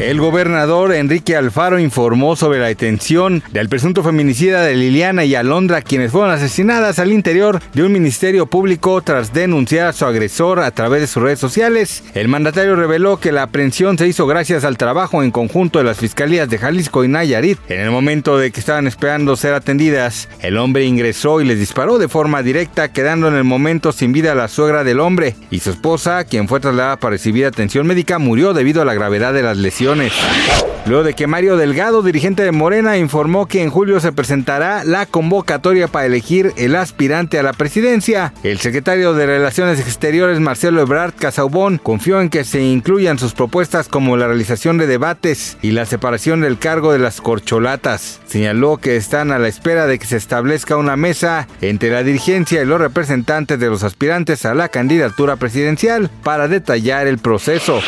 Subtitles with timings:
[0.00, 5.82] El gobernador Enrique Alfaro informó sobre la detención del presunto feminicida de Liliana y Alondra,
[5.82, 10.70] quienes fueron asesinadas al interior de un ministerio público tras denunciar a su agresor a
[10.70, 12.04] través de sus redes sociales.
[12.14, 15.98] El mandatario reveló que la aprehensión se hizo gracias al trabajo en conjunto de las
[15.98, 17.58] fiscalías de Jalisco y Nayarit.
[17.68, 21.98] En el momento de que estaban esperando ser atendidas, el hombre ingresó y les disparó
[21.98, 25.70] de forma directa, quedando en el momento sin vida la suegra del hombre y su
[25.70, 29.56] esposa, quien fue trasladada para recibir atención médica, murió debido a la gravedad de las
[29.56, 30.77] lesiones bendiciones.
[30.88, 35.04] Luego de que Mario Delgado, dirigente de Morena, informó que en julio se presentará la
[35.04, 41.12] convocatoria para elegir el aspirante a la presidencia, el secretario de Relaciones Exteriores Marcelo Ebrard
[41.12, 45.84] Casaubón confió en que se incluyan sus propuestas como la realización de debates y la
[45.84, 48.20] separación del cargo de las corcholatas.
[48.26, 52.62] Señaló que están a la espera de que se establezca una mesa entre la dirigencia
[52.62, 57.82] y los representantes de los aspirantes a la candidatura presidencial para detallar el proceso.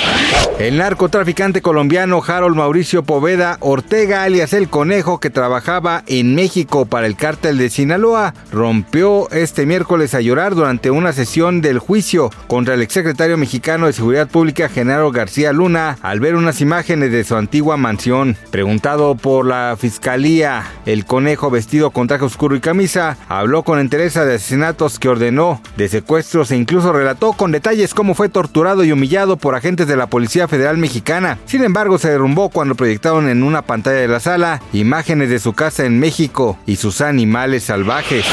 [0.59, 7.07] El narcotraficante colombiano Harold Mauricio Poveda Ortega, alias El Conejo, que trabajaba en México para
[7.07, 12.75] el cártel de Sinaloa, rompió este miércoles a llorar durante una sesión del juicio contra
[12.75, 17.35] el exsecretario mexicano de Seguridad Pública, Genaro García Luna, al ver unas imágenes de su
[17.35, 18.37] antigua mansión.
[18.51, 24.27] Preguntado por la fiscalía, El Conejo, vestido con traje oscuro y camisa, habló con entereza
[24.27, 28.93] de asesinatos que ordenó, de secuestros e incluso relató con detalles cómo fue torturado y
[28.93, 31.39] humillado por agentes de la Policía Federal Mexicana.
[31.47, 35.39] Sin embargo, embargo, se derrumbó cuando proyectaron en una pantalla de la sala imágenes de
[35.39, 38.25] su casa en México y sus animales salvajes.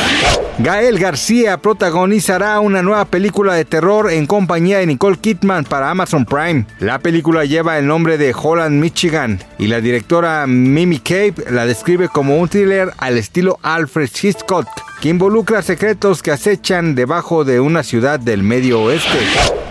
[0.59, 6.25] Gael García protagonizará una nueva película de terror en compañía de Nicole Kidman para Amazon
[6.25, 6.65] Prime.
[6.79, 12.09] La película lleva el nombre de Holland, Michigan, y la directora Mimi Cape la describe
[12.09, 14.67] como un thriller al estilo Alfred Hitchcock,
[14.99, 19.19] que involucra secretos que acechan debajo de una ciudad del medio oeste.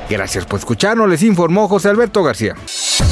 [0.09, 2.55] Gracias por escucharnos, les informó José Alberto García.